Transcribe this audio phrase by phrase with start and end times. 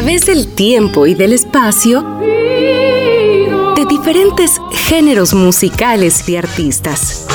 [0.00, 2.00] través del tiempo y del espacio
[3.76, 7.26] de diferentes géneros musicales y artistas.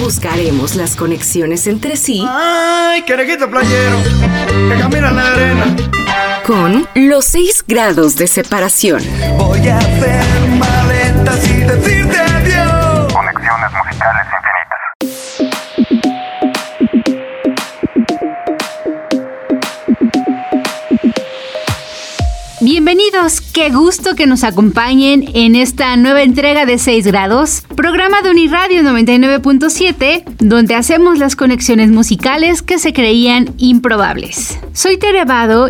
[0.00, 2.24] Buscaremos las conexiones entre sí.
[2.24, 3.96] ¡Ay, playero!
[4.68, 5.76] Que camina en la arena.
[6.46, 9.02] Con los seis grados de separación.
[9.36, 10.22] Voy a hacer
[10.60, 12.03] maletas y
[22.64, 28.30] Bienvenidos, qué gusto que nos acompañen en esta nueva entrega de 6 grados, programa de
[28.30, 34.58] Uniradio 99.7, donde hacemos las conexiones musicales que se creían improbables.
[34.76, 35.22] Soy Tere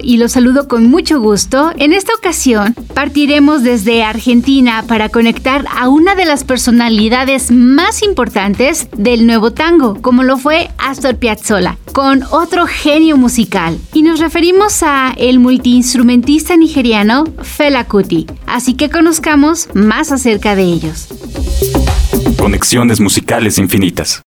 [0.02, 1.72] y los saludo con mucho gusto.
[1.76, 8.88] En esta ocasión partiremos desde Argentina para conectar a una de las personalidades más importantes
[8.96, 13.78] del nuevo tango, como lo fue Astor Piazzolla, con otro genio musical.
[13.92, 20.62] Y nos referimos a el multiinstrumentista nigeriano Fela Kuti, así que conozcamos más acerca de
[20.62, 21.08] ellos.
[22.38, 24.22] Conexiones musicales infinitas.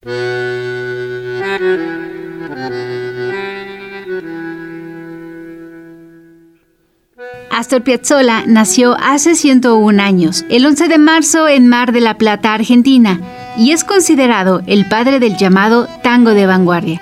[7.53, 12.51] Astor Piazzolla nació hace 101 años, el 11 de marzo en Mar de la Plata,
[12.51, 13.21] Argentina,
[13.57, 16.99] y es considerado el padre del llamado tango de vanguardia.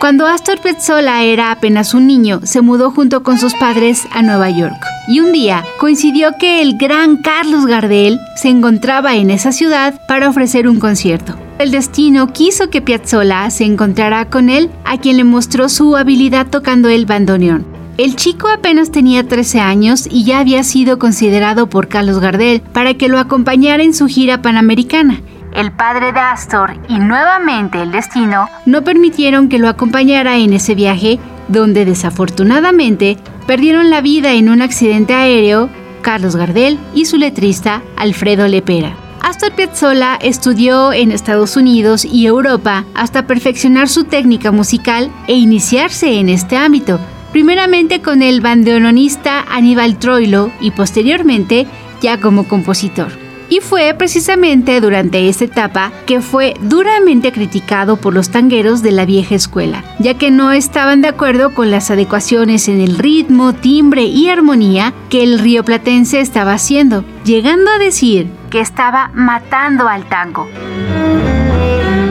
[0.00, 4.48] Cuando Astor Piazzolla era apenas un niño, se mudó junto con sus padres a Nueva
[4.48, 4.82] York.
[5.06, 10.30] Y un día coincidió que el gran Carlos Gardel se encontraba en esa ciudad para
[10.30, 11.36] ofrecer un concierto.
[11.58, 16.46] El destino quiso que Piazzolla se encontrara con él, a quien le mostró su habilidad
[16.46, 17.79] tocando el bandoneón.
[17.98, 22.94] El chico apenas tenía 13 años y ya había sido considerado por Carlos Gardel para
[22.94, 25.20] que lo acompañara en su gira panamericana
[25.54, 30.74] el padre de Astor y nuevamente el destino no permitieron que lo acompañara en ese
[30.74, 31.18] viaje
[31.48, 35.68] donde desafortunadamente perdieron la vida en un accidente aéreo
[36.02, 38.94] Carlos Gardel y su letrista Alfredo Lepera.
[39.22, 46.18] Astor Piazzolla estudió en Estados Unidos y Europa hasta perfeccionar su técnica musical e iniciarse
[46.18, 46.98] en este ámbito,
[47.32, 51.66] primeramente con el bandoneonista Aníbal Troilo y posteriormente
[52.00, 53.12] ya como compositor.
[53.48, 59.04] Y fue precisamente durante esta etapa que fue duramente criticado por los tangueros de la
[59.04, 64.04] vieja escuela, ya que no estaban de acuerdo con las adecuaciones en el ritmo, timbre
[64.04, 70.08] y armonía que el río platense estaba haciendo, llegando a decir que estaba matando al
[70.08, 70.48] tango.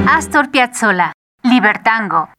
[0.08, 1.14] Astor Piazzolla,
[1.44, 2.30] Libertango.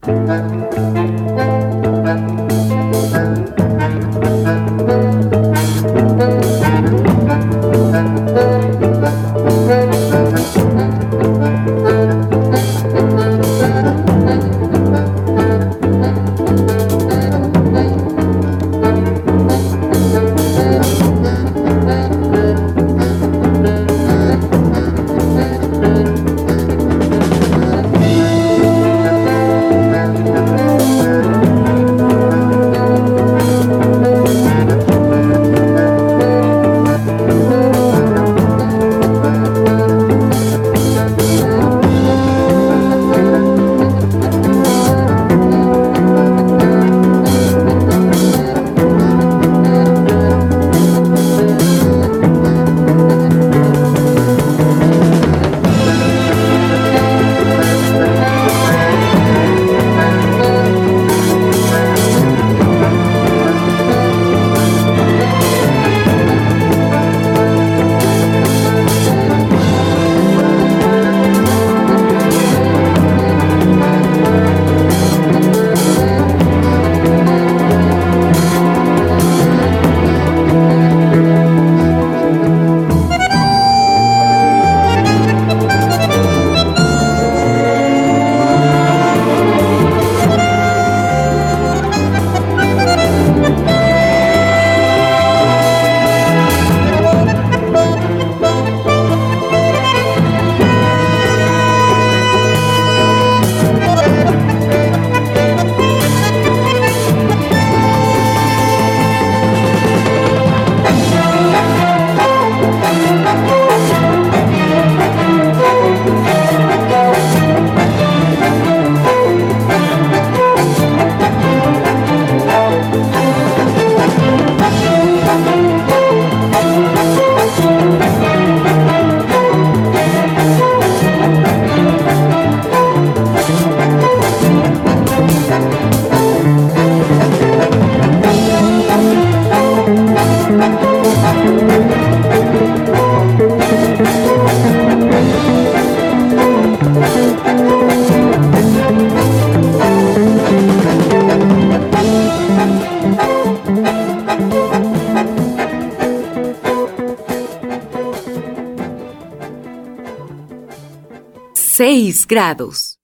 [161.80, 162.98] 6 grados.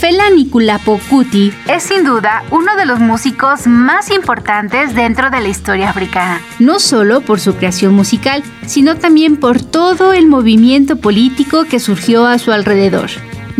[0.00, 0.24] Fela
[1.08, 6.40] Kuti es sin duda uno de los músicos más importantes dentro de la historia africana,
[6.58, 12.26] no solo por su creación musical, sino también por todo el movimiento político que surgió
[12.26, 13.10] a su alrededor.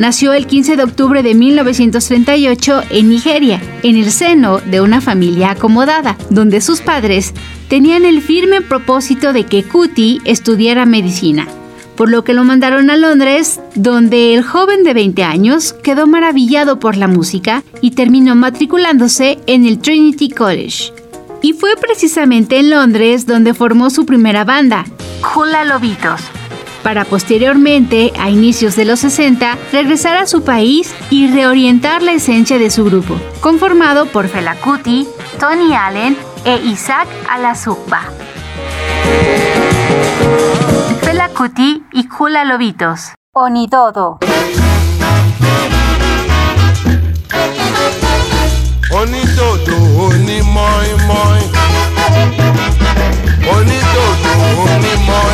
[0.03, 5.53] Nació el 15 de octubre de 1938 en Nigeria, en el seno de una familia
[5.53, 7.33] acomodada, donde sus padres
[7.69, 11.47] tenían el firme propósito de que Kuti estudiara medicina
[11.95, 16.81] por lo que lo mandaron a Londres, donde el joven de 20 años quedó maravillado
[16.81, 20.93] por la música y terminó matriculándose en el Trinity College.
[21.43, 24.85] Y fue precisamente en Londres donde formó su primera banda,
[25.37, 26.23] Hula Lobitos,
[26.83, 32.59] para posteriormente, a inicios de los 60, regresar a su país y reorientar la esencia
[32.59, 35.07] de su grupo, conformado por Fela Kuti,
[35.39, 38.03] Tony Allen e Isaac Alazukba.
[41.03, 43.13] Fela Kuti y Hula Lobitos.
[43.35, 44.19] Onidodo.
[49.01, 51.39] onídòdò onímọ̀ọ́mọ́ọ́
[53.55, 54.33] onídòdò
[54.63, 55.32] onímọ̀ọ́mọ́ọ́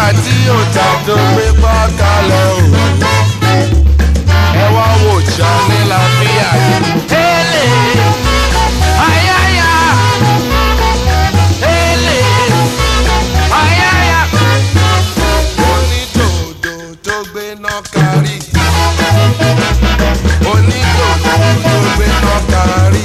[0.00, 2.60] nígbà tí òòtà tó gbé bá kalẹ̀ o
[4.62, 6.48] ẹ wá wò já ní làbíyà.
[7.10, 7.64] Ele,
[9.08, 9.70] ayaya,
[11.76, 12.18] ele,
[13.60, 14.20] ayaya.
[15.70, 16.74] Onídòdò
[17.04, 18.36] tó gbé náà kárí
[20.52, 23.02] onídòdò tó gbé náà kárí.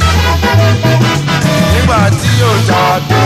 [1.74, 3.20] nígbà tí ọjà tó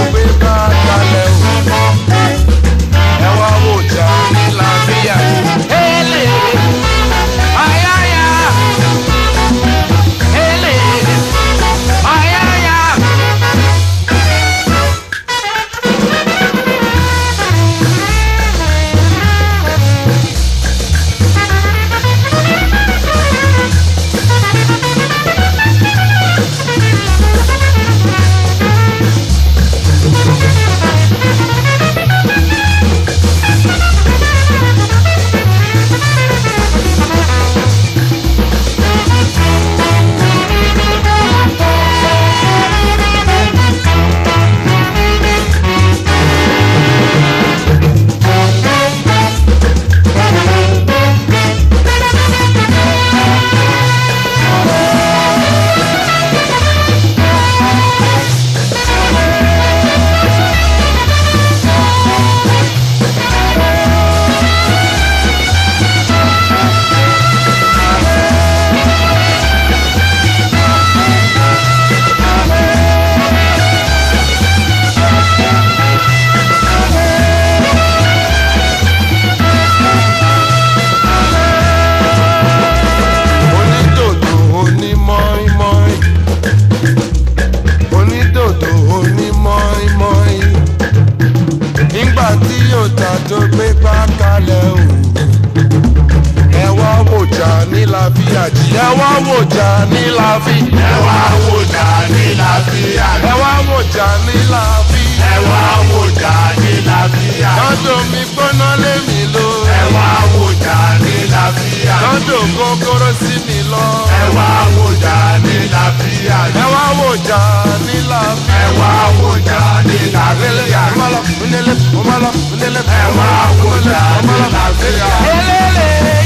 [98.16, 100.56] ní làbíyàjì ẹ wá wò jà ní làbí
[100.89, 105.01] ẹ wá wò jà ní làbíyàjì ẹ wá wò jà ní làbí
[105.32, 105.62] ẹ wá
[105.92, 109.48] wò jà ní làbíyàjì lọ́dọ̀ mi gbóná lé mi lọ.
[109.78, 113.86] Ẹ wá wò jà ní làbíyàjì lọ́dọ̀ kókóró sí mi lọ.
[114.20, 114.48] Ẹ wá
[114.78, 117.42] wò jà ní làbíyàjì ẹ wá wò jà
[117.88, 121.20] ní làbí ẹ wá wò jà ní làbíyàjì ọmọlọ
[121.51, 123.30] nílé ọmọlọ nílé ẹ wá
[123.62, 126.19] wò jà ní làbíyàjì ẹ wá wò jà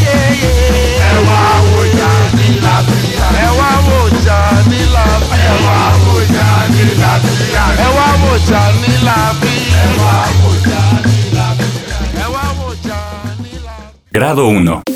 [14.12, 14.93] Grado 1.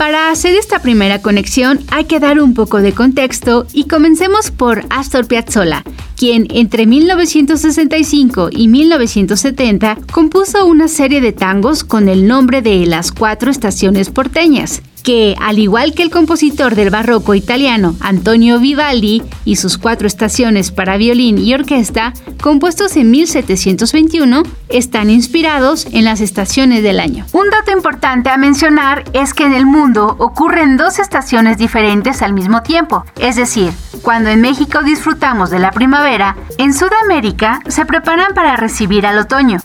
[0.00, 4.86] Para hacer esta primera conexión hay que dar un poco de contexto y comencemos por
[4.88, 5.84] Astor Piazzolla,
[6.16, 13.12] quien entre 1965 y 1970 compuso una serie de tangos con el nombre de Las
[13.12, 19.56] Cuatro Estaciones Porteñas, que, al igual que el compositor del barroco italiano Antonio Vivaldi y
[19.56, 26.82] sus cuatro estaciones para violín y orquesta, compuestos en 1721, están inspirados en las estaciones
[26.82, 27.26] del año.
[27.32, 32.32] Un dato importante a mencionar es que en el mundo ocurren dos estaciones diferentes al
[32.32, 38.34] mismo tiempo, es decir, cuando en México disfrutamos de la primavera, en Sudamérica se preparan
[38.34, 39.58] para recibir al otoño.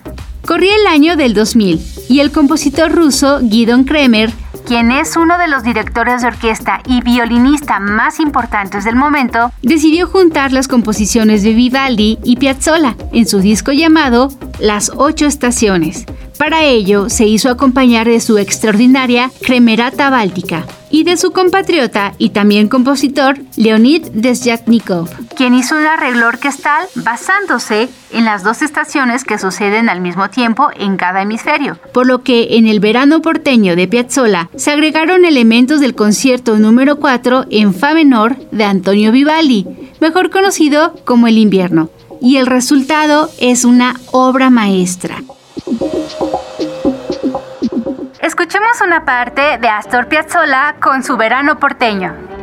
[0.46, 4.32] Corría el año del 2000 y el compositor ruso Guidon Kremer
[4.66, 10.08] quien es uno de los directores de orquesta y violinista más importantes del momento, decidió
[10.08, 14.30] juntar las composiciones de Vivaldi y Piazzolla en su disco llamado
[14.60, 16.06] Las Ocho Estaciones.
[16.38, 22.30] Para ello, se hizo acompañar de su extraordinaria Cremerata Báltica y de su compatriota y
[22.30, 29.38] también compositor Leonid Desyatnikov, quien hizo un arreglo orquestal basándose en las dos estaciones que
[29.38, 33.88] suceden al mismo tiempo en cada hemisferio, por lo que en el verano porteño de
[33.88, 39.66] Piazzolla se agregaron elementos del concierto número 4 en Fa menor de Antonio Vivaldi,
[40.02, 41.90] mejor conocido como El invierno,
[42.22, 45.24] y el resultado es una obra maestra.
[48.26, 52.35] Escuchemos una parte de Astor Piazzolla con su verano porteño.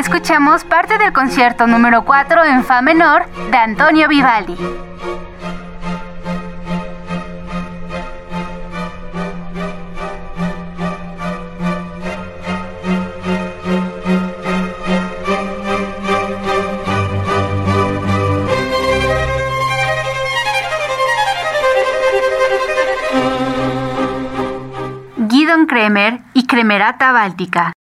[0.00, 4.56] Ahora escuchemos parte del concierto número 4 en Fa menor de Antonio Vivaldi.
[25.66, 27.72] Kremer y Cremerata Báltica.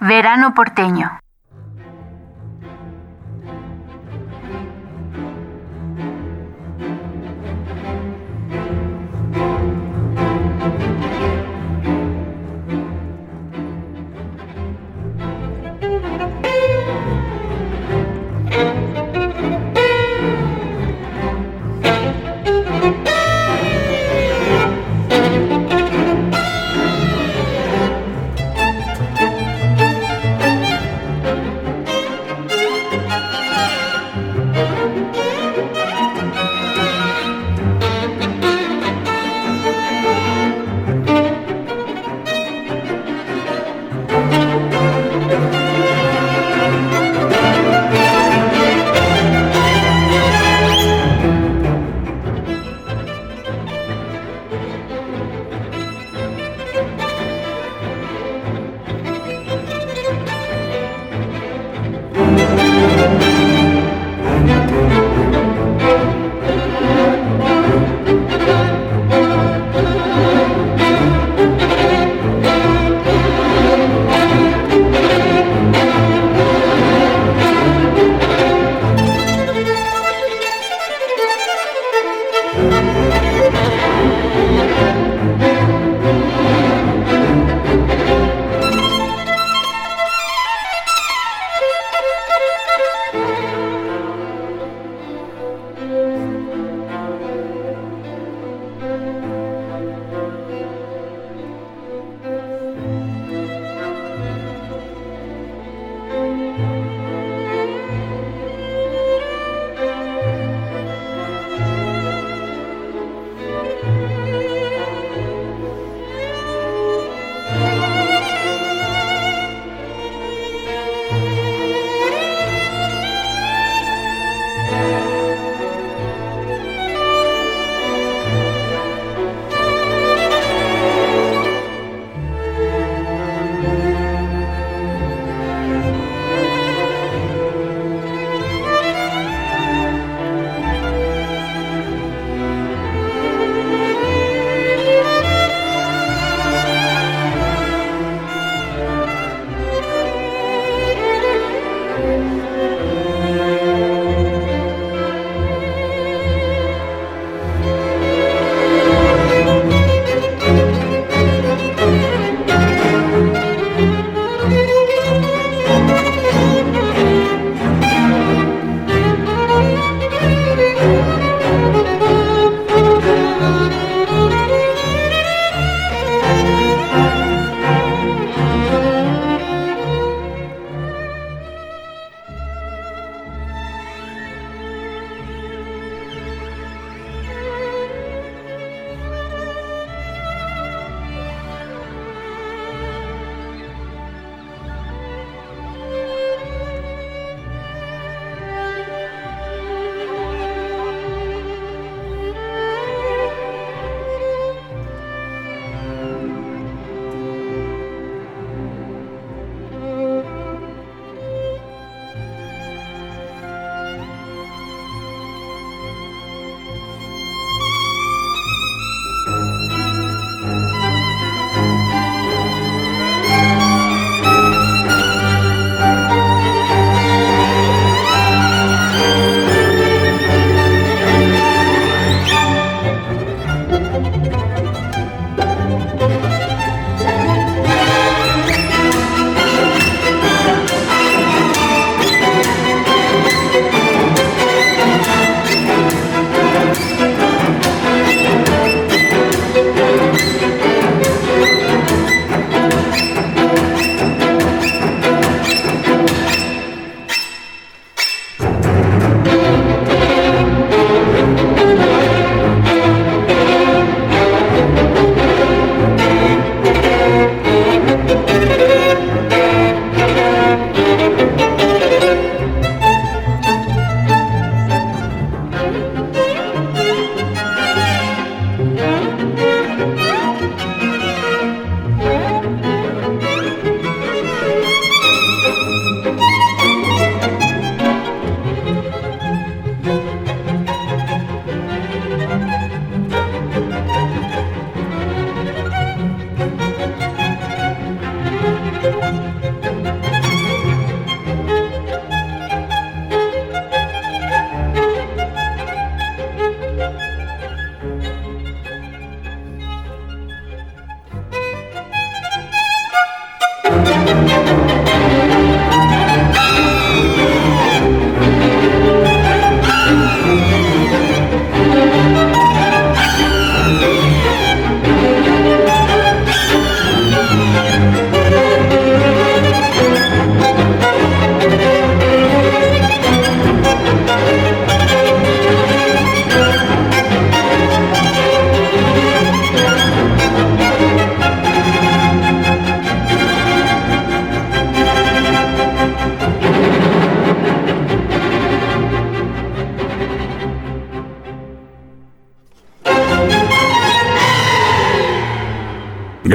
[0.00, 1.18] Verano porteño.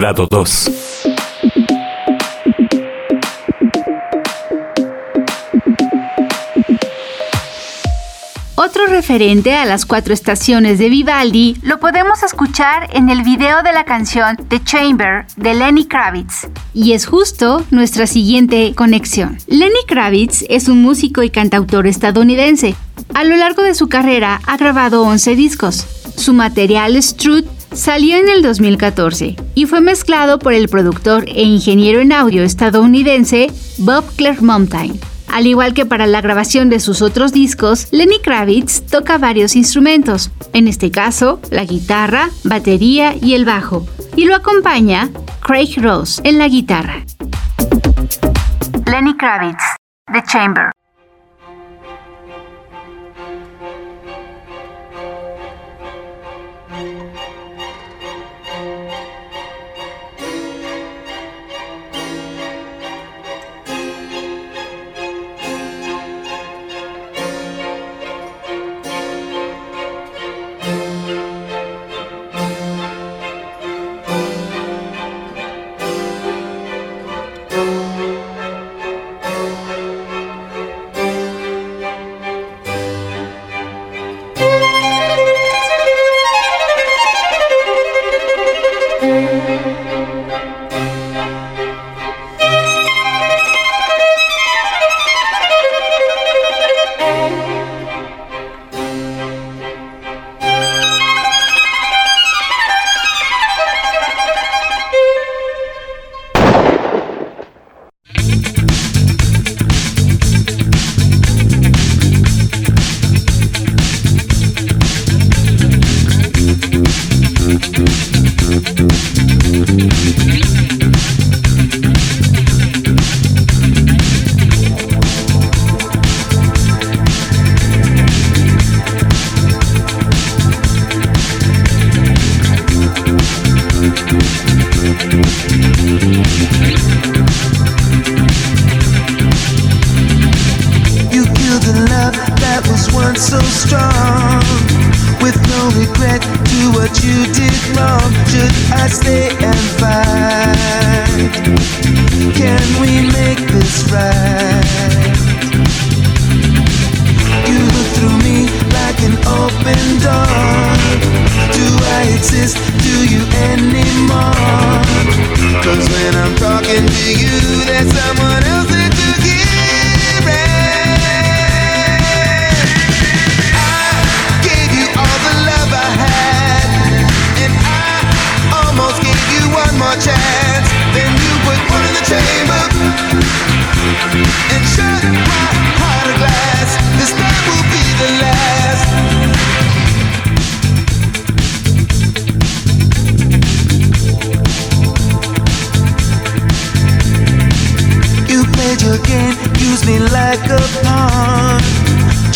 [0.07, 0.71] Grado 2.
[8.55, 13.73] Otro referente a las cuatro estaciones de Vivaldi lo podemos escuchar en el video de
[13.73, 16.47] la canción The Chamber de Lenny Kravitz.
[16.73, 19.37] Y es justo nuestra siguiente conexión.
[19.47, 22.75] Lenny Kravitz es un músico y cantautor estadounidense.
[23.13, 25.85] A lo largo de su carrera ha grabado 11 discos.
[26.15, 31.99] Su material Struth Salió en el 2014 y fue mezclado por el productor e ingeniero
[31.99, 34.99] en audio estadounidense Bob Clermontine.
[35.27, 40.31] Al igual que para la grabación de sus otros discos, Lenny Kravitz toca varios instrumentos,
[40.53, 45.09] en este caso la guitarra, batería y el bajo, y lo acompaña
[45.41, 47.05] Craig Ross en la guitarra.
[48.85, 49.63] Lenny Kravitz,
[50.11, 50.76] The Chamber.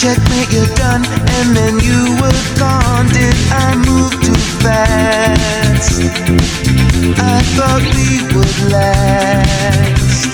[0.02, 1.06] checkmate, you're done,
[1.38, 3.06] and then you were gone.
[3.14, 6.02] Did I move too fast?
[7.22, 10.26] I thought we would last.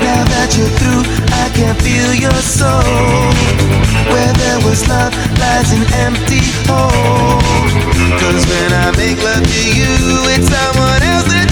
[0.00, 1.04] Now that you're through,
[1.36, 3.28] I can feel your soul.
[4.08, 7.44] Where there was love lies an empty hole.
[8.16, 9.92] Cause when I make love to you,
[10.32, 11.45] it's someone else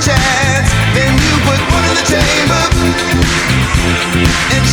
[0.00, 2.62] chance, then you put one in the chamber
[4.56, 4.64] and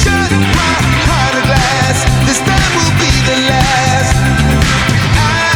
[0.55, 2.07] my heart of glass.
[2.23, 4.15] This time will be the last.
[5.19, 5.51] I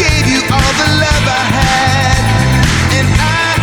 [0.00, 2.22] gave you all the love I had,
[2.96, 3.60] and I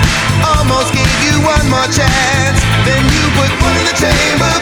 [0.53, 2.59] almost gave you one more chance.
[2.85, 4.53] Then you put one in the chamber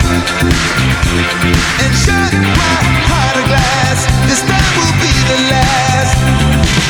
[1.83, 2.75] and shut my
[3.11, 3.99] heart of glass.
[4.31, 6.84] This time will be the last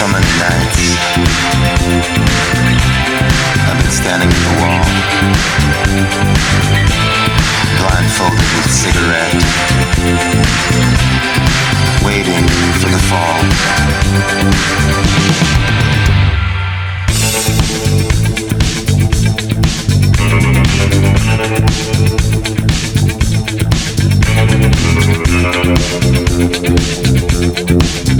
[0.00, 0.80] summer nights.
[3.68, 4.80] I've been standing at the wall,
[7.76, 9.36] blindfolded with cigarette,
[12.02, 12.48] waiting
[12.80, 13.40] for the fall.
[28.02, 28.19] Thank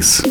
[0.00, 0.22] 3.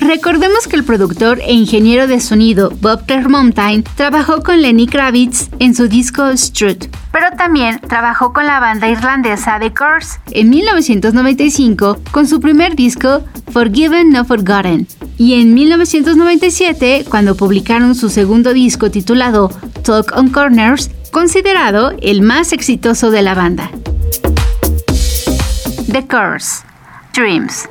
[0.00, 5.74] Recordemos que el productor e ingeniero de sonido Bob Clearmountain trabajó con Lenny Kravitz en
[5.74, 6.91] su disco Strut,
[7.42, 14.10] también trabajó con la banda irlandesa The Curse en 1995 con su primer disco Forgiven
[14.10, 14.86] No Forgotten
[15.18, 19.50] y en 1997 cuando publicaron su segundo disco titulado
[19.82, 23.72] Talk on Corners considerado el más exitoso de la banda.
[25.90, 26.64] The Curse,
[27.12, 27.68] Dreams.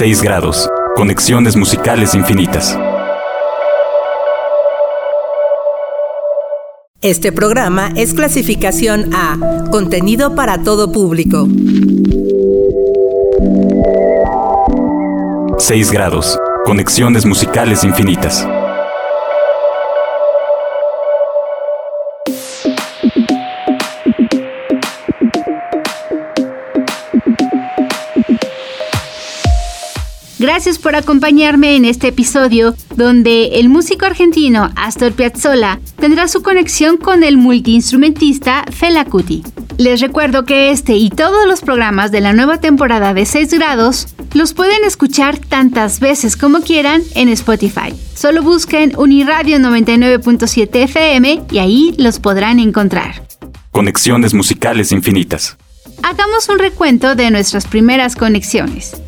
[0.00, 0.66] 6 grados.
[0.96, 2.74] Conexiones musicales infinitas.
[7.02, 9.36] Este programa es clasificación A,
[9.70, 11.46] contenido para todo público.
[15.58, 16.38] 6 grados.
[16.64, 18.48] Conexiones musicales infinitas.
[30.60, 36.98] Gracias por acompañarme en este episodio donde el músico argentino Astor Piazzolla tendrá su conexión
[36.98, 39.42] con el multiinstrumentista Fela Kuti.
[39.78, 44.08] Les recuerdo que este y todos los programas de la nueva temporada de 6 grados
[44.34, 47.94] los pueden escuchar tantas veces como quieran en Spotify.
[48.14, 53.26] Solo busquen Uniradio 99.7 FM y ahí los podrán encontrar.
[53.70, 55.56] Conexiones musicales infinitas.
[56.02, 59.00] Hagamos un recuento de nuestras primeras conexiones.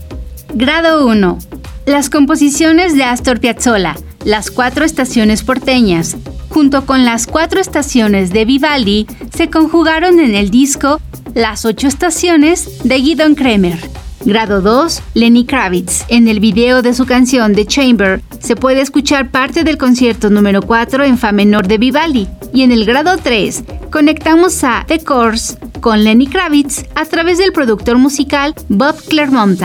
[0.54, 1.38] Grado 1.
[1.86, 6.16] Las composiciones de Astor Piazzolla, las cuatro estaciones porteñas,
[6.50, 11.00] junto con las cuatro estaciones de Vivaldi, se conjugaron en el disco
[11.34, 13.78] Las ocho estaciones de Guidon Kremer.
[14.26, 16.04] Grado 2, Lenny Kravitz.
[16.08, 20.60] En el video de su canción The Chamber se puede escuchar parte del concierto número
[20.60, 22.28] 4 en fa menor de Vivaldi.
[22.52, 27.52] Y en el grado 3, conectamos a The Course con Lenny Kravitz a través del
[27.52, 29.62] productor musical Bob Clermont.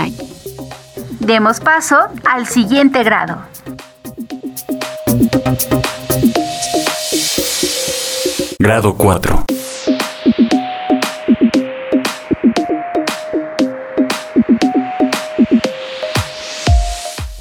[1.28, 3.42] Demos paso al siguiente grado.
[8.58, 9.46] Grado 4.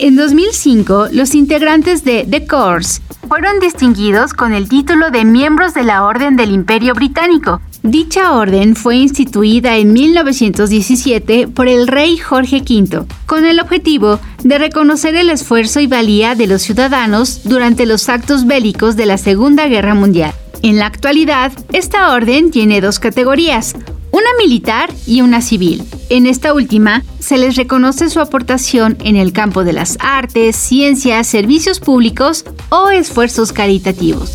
[0.00, 5.84] En 2005, los integrantes de The Course fueron distinguidos con el título de miembros de
[5.84, 7.60] la Orden del Imperio Británico.
[7.88, 14.58] Dicha orden fue instituida en 1917 por el rey Jorge V, con el objetivo de
[14.58, 19.68] reconocer el esfuerzo y valía de los ciudadanos durante los actos bélicos de la Segunda
[19.68, 20.34] Guerra Mundial.
[20.62, 23.76] En la actualidad, esta orden tiene dos categorías,
[24.10, 25.84] una militar y una civil.
[26.08, 31.28] En esta última, se les reconoce su aportación en el campo de las artes, ciencias,
[31.28, 34.32] servicios públicos o esfuerzos caritativos.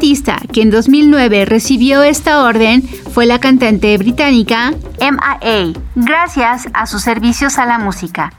[0.00, 2.80] Artista que en 2009 recibió esta orden
[3.12, 8.32] fue la cantante británica M.A.A., gracias a sus servicios a la música.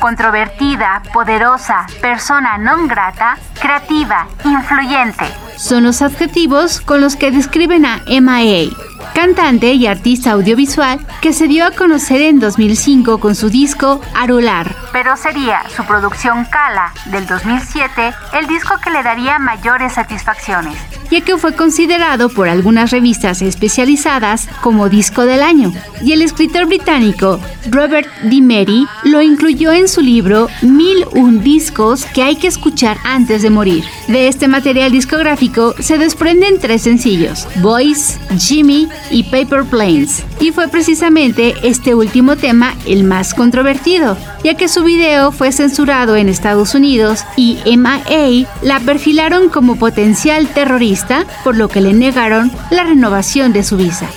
[0.00, 5.24] Controvertida, poderosa, persona non grata, creativa, influyente.
[5.56, 11.48] Son los adjetivos con los que describen a M.A.A., cantante y artista audiovisual que se
[11.48, 14.74] dio a conocer en 2005 con su disco Arular.
[14.92, 20.76] Pero sería su producción Kala del 2007 el disco que le daría mayores satisfacciones,
[21.10, 25.72] ya que fue considerado por algunas revistas especializadas como disco del año.
[26.02, 28.40] Y el escritor británico Robert D.
[28.40, 33.50] Mary lo incluyó en su libro Mil un discos que hay que escuchar antes de
[33.50, 33.84] morir.
[34.08, 40.24] De este material discográfico se desprenden tres sencillos, Boys, Jimmy y Paper Planes.
[40.40, 46.16] Y fue precisamente este último tema el más controvertido, ya que su video fue censurado
[46.16, 52.50] en Estados Unidos y MIA la perfilaron como potencial terrorista, por lo que le negaron
[52.70, 54.08] la renovación de su visa.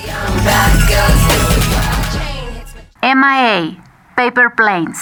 [3.01, 3.83] MIA,
[4.15, 4.99] Paper Planes.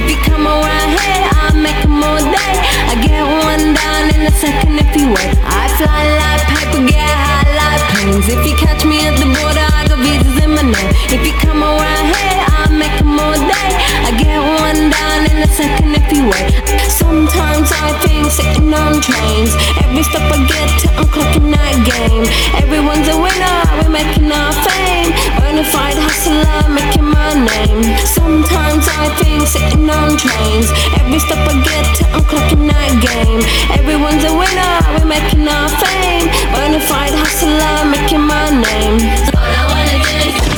[0.00, 2.54] If you come around here, I'll make them all day.
[2.88, 5.36] I get one down in a second if you wait.
[5.44, 8.24] I fly like paper, get high like planes.
[8.26, 10.90] If you catch me at the border, I got visas in my name.
[11.12, 13.70] If you come around here, I'll make them all day.
[14.06, 16.54] I get one down in a second if you wait.
[16.90, 19.52] Sometimes I think sitting on trains.
[19.82, 22.24] Every step I get to, I'm clocking that game.
[22.62, 25.10] Everyone's a winner, we're making our fame.
[25.38, 27.82] Bonafide hustler, making my name.
[28.06, 30.68] Sometimes I think sitting on trains.
[31.00, 33.42] Every step I get to, I'm clocking that game.
[33.74, 36.26] Everyone's a winner, we're making our fame.
[36.54, 38.98] Bonafide hustler, making my name.
[39.34, 40.49] All I wanna do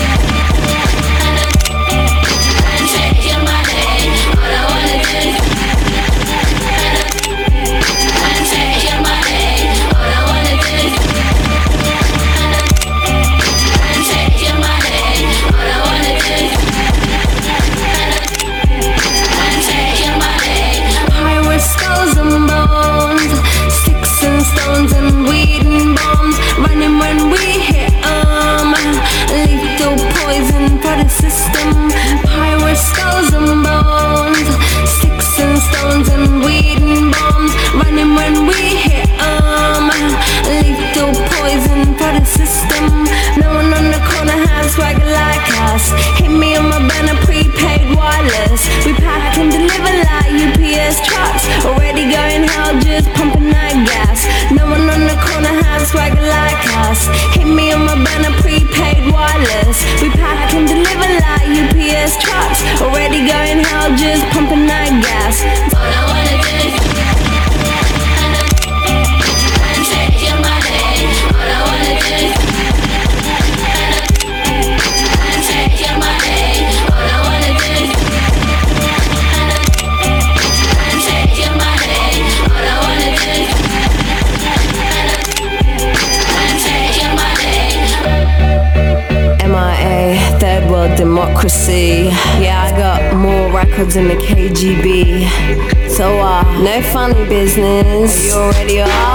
[93.95, 95.89] than the KGB.
[95.91, 98.27] So, uh, no funny business.
[98.27, 99.12] You already are.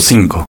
[0.00, 0.44] Grado 5.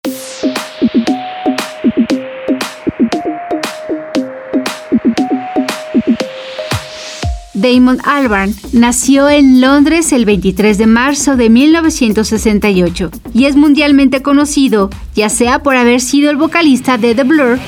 [7.53, 14.89] Damon Albarn nació en Londres el 23 de marzo de 1968 y es mundialmente conocido
[15.13, 17.59] ya sea por haber sido el vocalista de The Blur,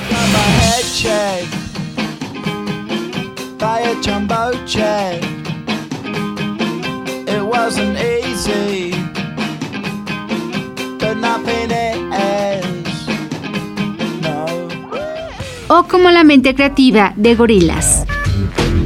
[15.74, 18.06] o como la mente creativa de Gorillaz.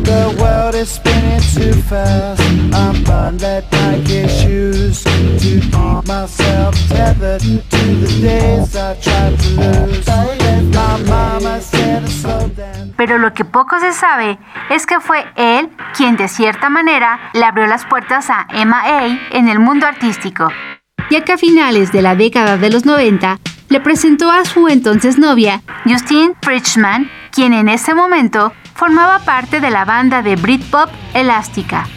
[0.04, 2.42] The world is spinning too fast.
[2.72, 5.66] I'm buying that Nike shoes to keep
[6.08, 10.08] myself tethered to the days I tried to lose.
[10.74, 12.94] My mama said to slow down.
[12.96, 17.44] Pero lo que poco se sabe es que fue él quien de cierta manera le
[17.44, 20.50] abrió las puertas a MA en el mundo artístico,
[21.10, 25.18] ya que a finales de la década de los 90 le presentó a su entonces
[25.18, 31.88] novia, Justine Frischman, quien en ese momento formaba parte de la banda de Britpop Elástica.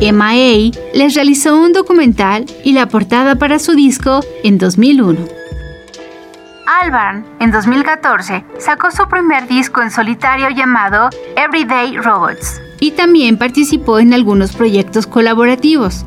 [0.00, 5.18] MIA les realizó un documental y la portada para su disco en 2001.
[6.82, 13.98] Albarn, en 2014, sacó su primer disco en solitario llamado Everyday Robots y también participó
[13.98, 16.04] en algunos proyectos colaborativos.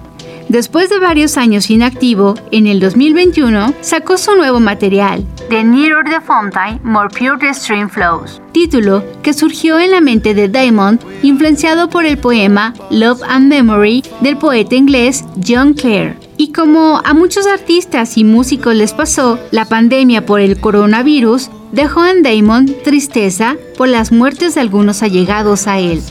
[0.52, 6.20] Después de varios años inactivo, en el 2021 sacó su nuevo material, The Nearer the
[6.20, 11.90] Fountain, More Pure the Stream Flows, título que surgió en la mente de Diamond, influenciado
[11.90, 16.18] por el poema Love and Memory del poeta inglés John Clare.
[16.36, 22.06] Y como a muchos artistas y músicos les pasó, la pandemia por el coronavirus dejó
[22.06, 26.02] en Damon tristeza por las muertes de algunos allegados a él.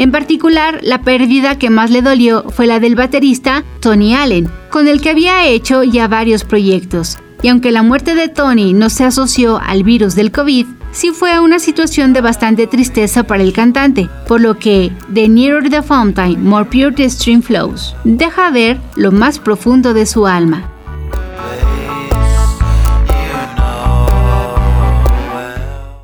[0.00, 4.88] En particular, la pérdida que más le dolió fue la del baterista Tony Allen, con
[4.88, 7.18] el que había hecho ya varios proyectos.
[7.42, 11.38] Y aunque la muerte de Tony no se asoció al virus del COVID, sí fue
[11.38, 16.48] una situación de bastante tristeza para el cantante, por lo que The Nearer the Fountain,
[16.48, 20.64] More Pure the Stream Flows deja ver lo más profundo de su alma.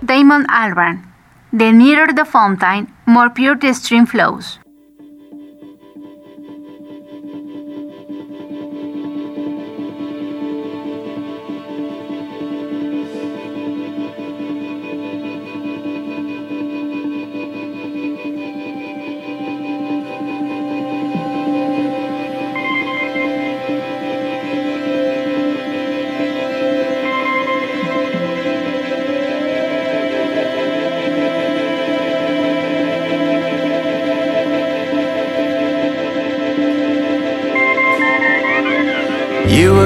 [0.03, 1.17] Damon Albarn
[1.57, 4.59] The nearer the fountain, more pure the stream flows.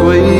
[0.00, 0.39] sweet.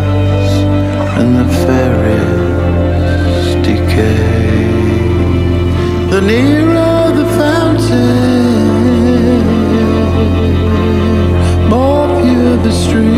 [1.21, 4.65] and the fairest decay.
[6.11, 8.79] The nearer the fountain,
[11.73, 13.10] more pure the stream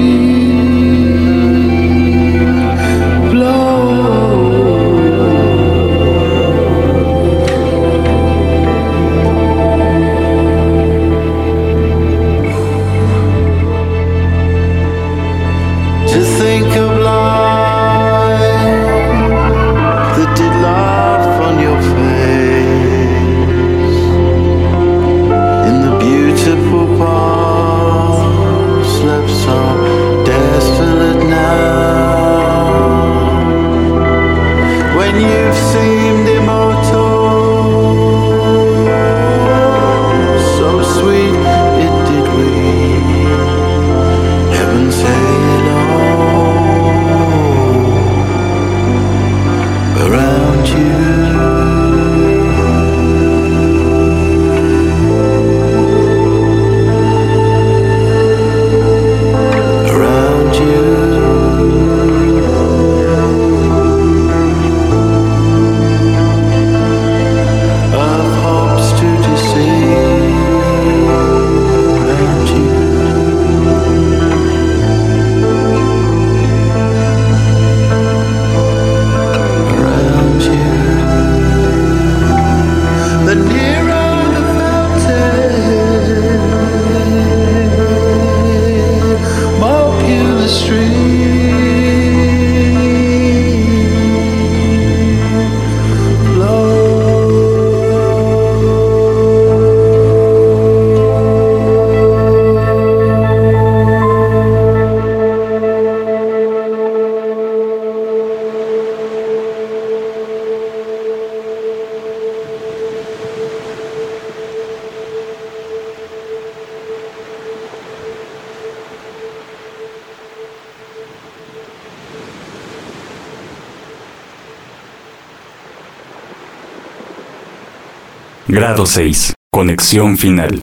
[128.65, 129.33] Grado 6.
[129.51, 130.61] Conexión final.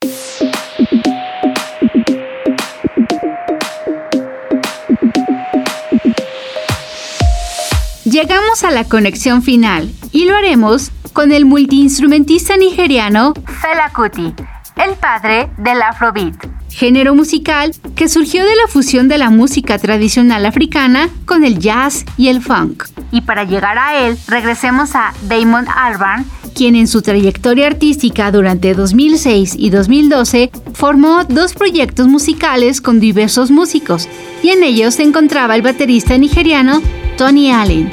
[8.04, 14.32] Llegamos a la conexión final y lo haremos con el multiinstrumentista nigeriano Fela Kuti,
[14.76, 16.36] el padre del Afrobeat,
[16.70, 22.06] género musical que surgió de la fusión de la música tradicional africana con el jazz
[22.16, 22.84] y el funk.
[23.12, 26.24] Y para llegar a él, regresemos a Damon Albarn,
[26.60, 33.50] quien en su trayectoria artística durante 2006 y 2012 formó dos proyectos musicales con diversos
[33.50, 34.08] músicos,
[34.42, 36.82] y en ellos se encontraba el baterista nigeriano
[37.16, 37.88] Tony Allen.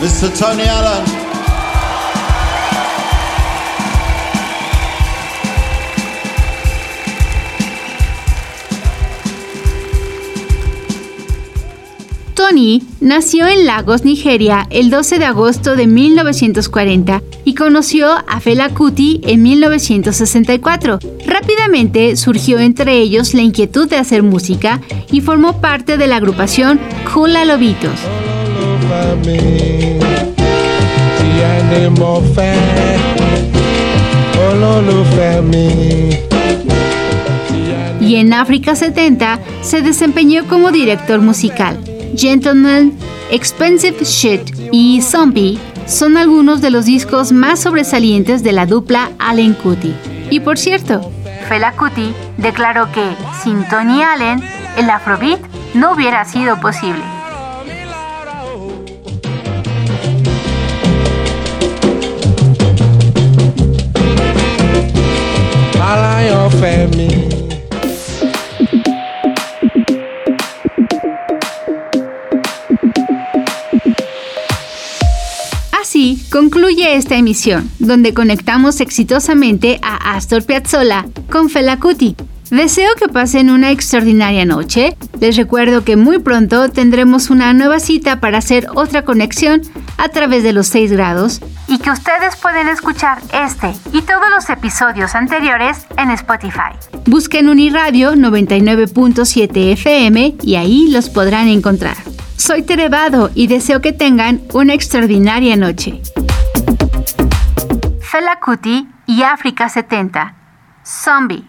[0.00, 0.30] Mr.
[0.38, 1.13] Tony Allen.
[12.46, 18.68] Tony nació en Lagos, Nigeria, el 12 de agosto de 1940 y conoció a Fela
[18.68, 20.98] Kuti en 1964.
[21.24, 26.78] Rápidamente surgió entre ellos la inquietud de hacer música y formó parte de la agrupación
[27.14, 27.98] Kula Lobitos.
[38.02, 41.93] Y en África 70 se desempeñó como director musical.
[42.16, 42.92] Gentleman,
[43.30, 49.54] Expensive Shit y Zombie son algunos de los discos más sobresalientes de la dupla Allen
[49.54, 49.94] Kuti.
[50.30, 51.10] Y por cierto,
[51.48, 54.42] Fela Kuti declaró que sin Tony Allen,
[54.76, 55.40] el Afrobeat
[55.74, 57.02] no hubiera sido posible.
[76.34, 82.16] Concluye esta emisión, donde conectamos exitosamente a Astor Piazzolla con Fela Kuti.
[82.50, 84.96] Deseo que pasen una extraordinaria noche.
[85.20, 89.62] Les recuerdo que muy pronto tendremos una nueva cita para hacer otra conexión
[89.96, 94.50] a través de los 6 grados y que ustedes pueden escuchar este y todos los
[94.50, 96.74] episodios anteriores en Spotify.
[97.06, 101.96] Busquen Uniradio 99.7 FM y ahí los podrán encontrar.
[102.36, 106.00] Soy Terevado y deseo que tengan una extraordinaria noche.
[108.00, 110.34] Fela Kuti y África 70.
[110.84, 111.44] Zombie.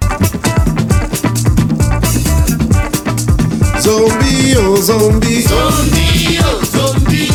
[3.81, 5.41] Zombie, oh zombie.
[5.43, 7.34] Zombie, oh zombie.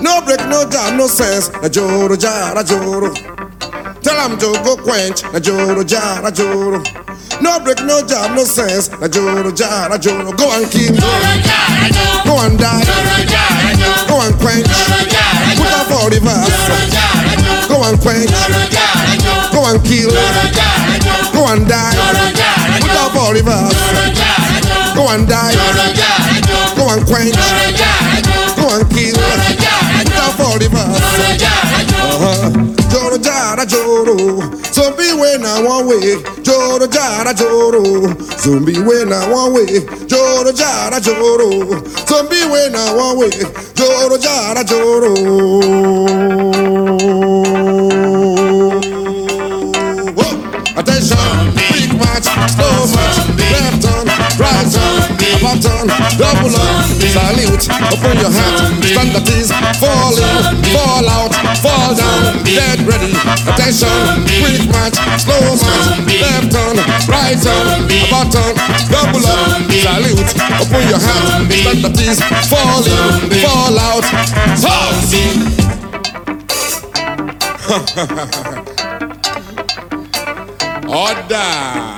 [0.00, 1.50] No break, no jam, no sense.
[1.62, 3.12] Na joro jara joro.
[4.02, 5.22] Tell him to go quench.
[5.32, 6.82] Na joro jara joro.
[7.40, 8.90] No break, no jam, no sense.
[9.00, 10.32] Na joro jara joro.
[10.32, 10.92] Go and kill.
[12.24, 12.84] Go and die.
[12.84, 14.08] Joro jara joro.
[14.08, 14.66] Go and quench.
[14.68, 15.64] Joro jara joro.
[15.64, 17.68] Put up for the verse.
[17.68, 18.30] Go and quench.
[18.30, 19.52] Joro jara joro.
[19.54, 20.10] Go and kill.
[20.10, 21.32] Joro jara joro.
[21.32, 21.94] Go and die.
[21.96, 22.92] Joro jara joro.
[22.92, 23.80] Put up for the verse.
[24.94, 25.52] Go and die.
[25.54, 26.76] Joro jara joro.
[26.76, 27.34] Go and quench.
[27.34, 28.23] Go and
[33.66, 34.16] joro,
[34.72, 36.22] zombie way na one way.
[36.42, 37.82] Joro jara joro,
[38.38, 39.80] zombie way na one way.
[40.06, 41.48] Joro jara joro,
[42.06, 43.30] zombie way na one way.
[43.74, 45.14] Joro jara joro.
[50.76, 53.18] Attention, big match, slow match,
[55.60, 55.88] turn
[56.18, 58.70] Double up, salute Open your hat.
[58.86, 60.14] Stand at ease, fall
[61.08, 62.42] out, fall down.
[62.44, 63.12] Dead ready,
[63.50, 63.88] attention.
[64.40, 65.98] Quick match, slow match.
[66.06, 66.76] Left turn,
[67.10, 68.54] right turn, about turn.
[68.90, 70.30] Double up, salute
[70.62, 71.42] Open your hat.
[71.50, 71.82] Stand
[72.50, 74.04] fall in, fall out.
[74.62, 74.94] fall
[80.86, 81.93] Order!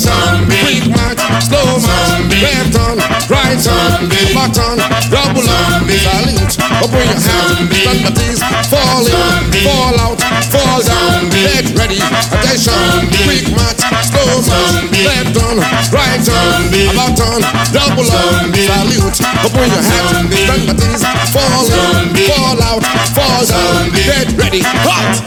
[0.00, 2.96] Attention, quick march, slow march, left on,
[3.28, 4.80] right on, button,
[5.12, 8.40] double on, salute, open your hands, stand at ease,
[8.72, 10.16] fall in, fall out,
[10.48, 15.60] fall down, get ready, attention, quick march, slow march, left on,
[15.92, 22.56] right on, button, double on, salute, open your hands, stand at ease, fall in, fall
[22.64, 22.80] out,
[23.12, 25.20] fall down, get ready, hot!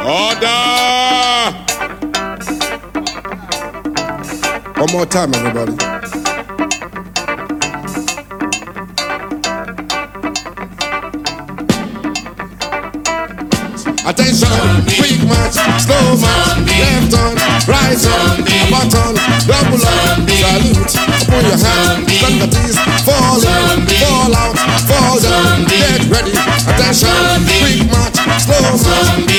[0.00, 1.52] Order!
[4.80, 5.76] One more time, everybody.
[14.08, 14.48] Attention,
[14.88, 17.36] quick march, slow march, left on,
[17.68, 18.40] right on,
[18.72, 24.56] button, double on, salute, open your hand, stand at ease, fall in, fall out,
[24.88, 29.29] fall down, get ready, attention, quick march, slow march, left on,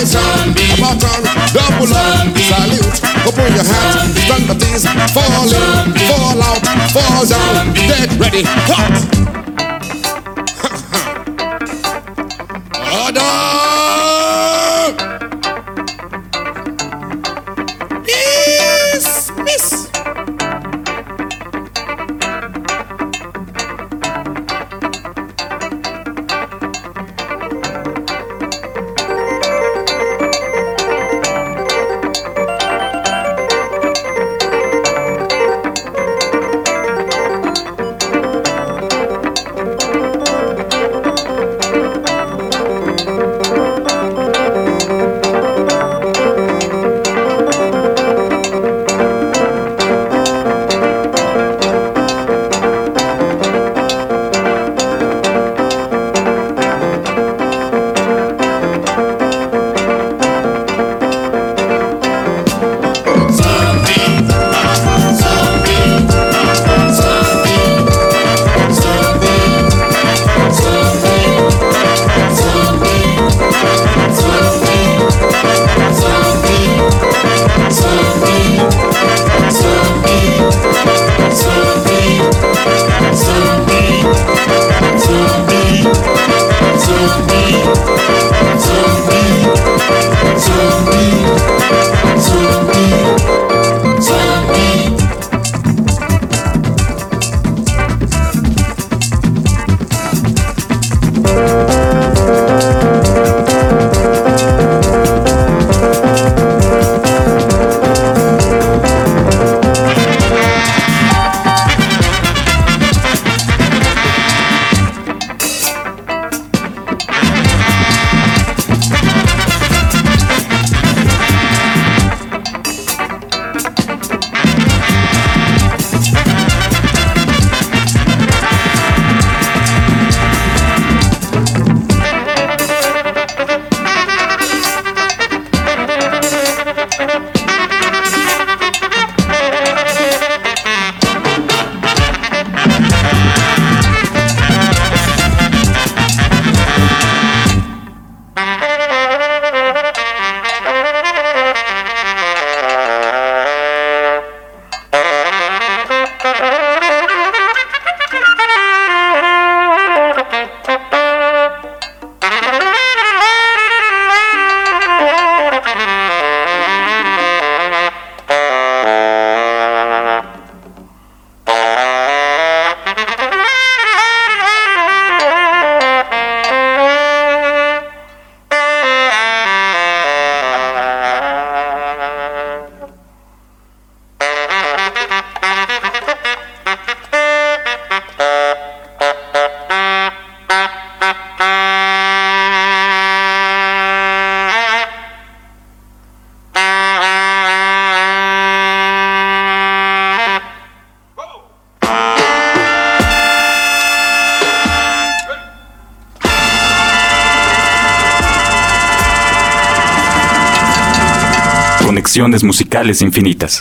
[0.00, 6.42] right on, button, double on, salute, open your hand, stand at ease, fall in, fall
[6.42, 9.49] out, fall down, get ready, hot!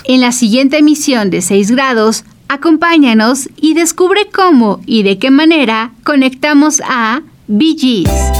[0.05, 5.91] En la siguiente emisión de 6 grados, acompáñanos y descubre cómo y de qué manera
[6.03, 8.38] conectamos a BGs.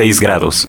[0.00, 0.56] 6 grados.